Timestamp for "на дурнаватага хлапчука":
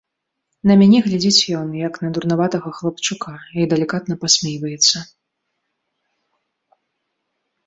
2.05-3.35